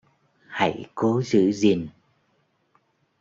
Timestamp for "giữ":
1.21-1.51